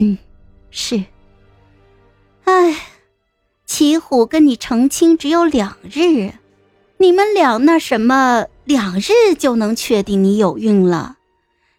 [0.00, 0.16] 嗯，
[0.70, 1.04] 是。
[2.44, 2.74] 哎，
[3.66, 6.32] 齐虎跟你成亲只有两日，
[6.96, 11.18] 你们俩那什么，两日就能确定你有孕了？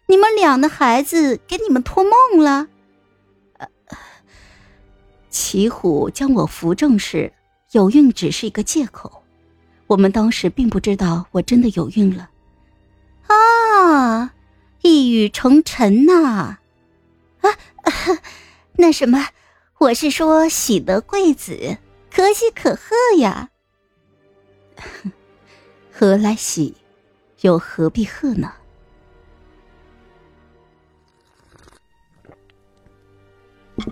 [0.06, 2.68] 你们俩的孩子给你们托梦了？
[5.28, 7.32] 齐虎将我扶正时，
[7.72, 9.24] 有孕只是一个借口。
[9.88, 12.30] 我们当时并不知道我真的有孕了。
[13.26, 14.32] 啊，
[14.82, 16.58] 一语成谶呐！
[17.40, 17.50] 啊，
[18.78, 19.28] 那什么，
[19.78, 21.78] 我是说喜得贵子，
[22.10, 23.50] 可喜可贺呀。
[25.92, 26.76] 何来喜，
[27.42, 28.54] 又何必贺呢？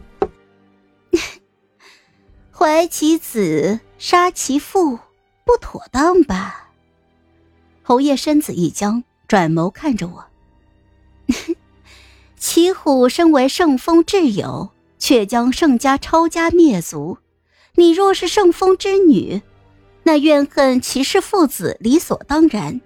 [2.52, 4.98] 怀其子，杀其父，
[5.44, 6.70] 不妥当吧？
[7.82, 10.29] 侯爷身子一僵，转眸看着我。
[12.40, 17.18] 齐虎身为圣风挚友，却将盛家抄家灭族。
[17.74, 19.42] 你若是圣风之女，
[20.04, 22.80] 那怨恨齐氏父子理所当然。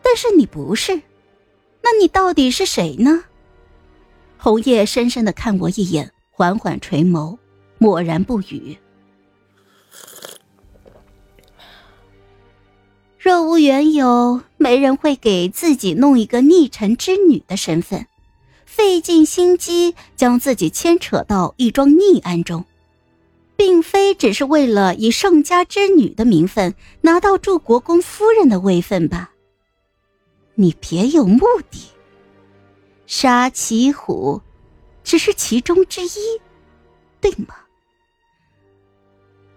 [0.00, 1.02] 但是你不是，
[1.82, 3.24] 那你到底是谁呢？
[4.38, 7.36] 红叶深深的看我一眼，缓缓垂眸，
[7.76, 8.78] 默然不语。
[13.18, 18.06] 若无缘由，没人会给自己弄一个逆臣之女的身份，
[18.68, 22.66] 费尽心机将自己牵扯到一桩逆案中，
[23.56, 29.32] 并非只是为了以盛家之女的名分拿到祝国公夫人的位分吧？
[30.54, 31.90] 你别有目的，
[33.06, 34.42] 杀齐虎，
[35.02, 36.40] 只是其中之一，
[37.20, 37.54] 对吗？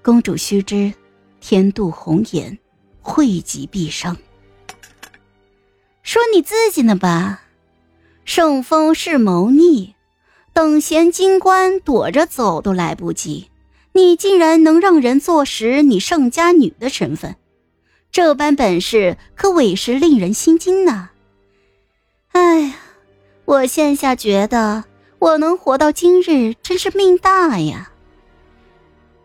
[0.01, 0.93] 公主须知，
[1.41, 2.57] 天妒红颜。
[3.03, 4.15] 惠及必伤。
[6.03, 7.41] 说你自己呢吧，
[8.25, 9.95] 圣风是谋逆，
[10.53, 13.49] 等闲金官躲着走都来不及，
[13.93, 17.35] 你竟然能让人坐实你盛家女的身份，
[18.11, 21.09] 这般本事可委实令人心惊呐！
[22.31, 22.75] 哎呀，
[23.45, 24.85] 我现下觉得
[25.19, 27.91] 我能活到今日真是命大呀。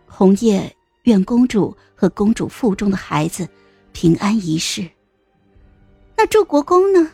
[0.06, 3.48] 红叶愿公主和公主腹中的孩子。
[3.92, 4.86] 平安一世。
[6.18, 7.10] 那祝国公呢？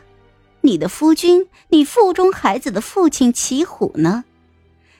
[0.65, 4.23] 你的夫君，你腹中孩子的父亲齐虎呢？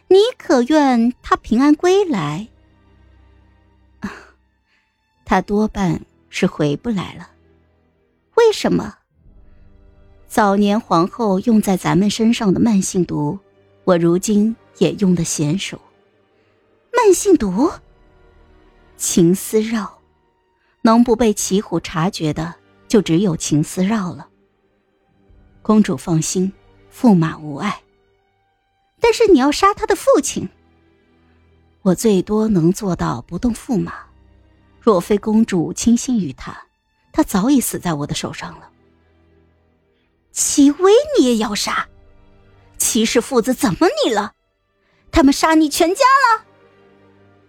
[0.10, 2.50] 你可愿他平安归来？
[4.02, 4.12] 啊，
[5.24, 7.30] 他多半是回不来了。
[8.36, 8.98] 为什么？
[10.28, 13.40] 早年皇后用在咱们身上的慢性毒，
[13.86, 15.80] 我如今也用的娴熟。
[16.92, 17.72] 慢性毒，
[18.98, 20.00] 情丝绕。
[20.82, 22.56] 能不被齐虎察觉的，
[22.90, 24.28] 就只有情丝绕了。
[25.64, 26.54] 公主放心，
[26.94, 27.82] 驸马无碍。
[29.00, 30.48] 但是你要杀他的父亲，
[31.82, 33.94] 我最多能做到不动驸马。
[34.82, 36.66] 若非公主倾心于他，
[37.14, 38.70] 他早已死在我的手上了。
[40.34, 41.88] 齐威，你也要杀？
[42.78, 44.34] 齐氏父子怎么你了？
[45.12, 46.46] 他们杀你全家了？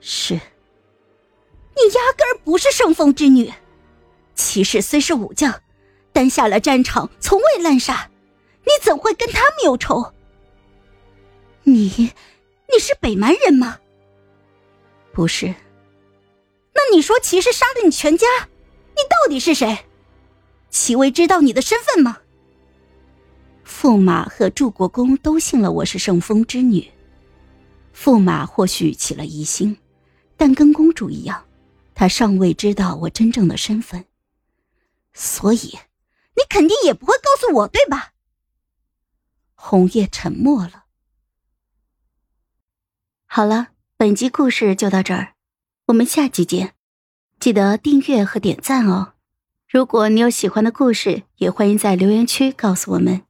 [0.01, 0.35] 是。
[0.35, 3.53] 你压根儿不是圣风之女，
[4.37, 5.61] 骑士虽是武将，
[6.15, 8.09] 但下了战场从未滥杀，
[8.63, 10.13] 你怎会跟他们有仇？
[11.65, 11.89] 你，
[12.73, 13.81] 你是北蛮人吗？
[15.13, 15.55] 不是。
[16.73, 18.27] 那你说骑士杀了你全家，
[18.97, 19.81] 你到底是谁？
[20.71, 22.19] 齐威知道你的身份吗？
[23.67, 26.89] 驸马和祝国公都信了我是圣风之女，
[27.97, 29.77] 驸马或许起了疑心，
[30.37, 31.45] 但跟公主一样。
[31.95, 34.05] 他尚未知道我真正的身份，
[35.13, 35.79] 所以
[36.37, 38.13] 你肯定也不会告诉我，对吧？
[39.55, 40.85] 红叶沉默了。
[43.27, 45.35] 好了，本集故事就到这儿，
[45.87, 46.75] 我们下集见，
[47.41, 49.15] 记得订阅和点赞哦。
[49.69, 53.23] 如果你有喜欢的故事，也欢迎在留言区告诉我们。